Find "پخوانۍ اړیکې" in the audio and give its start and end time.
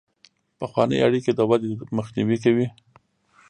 0.59-1.31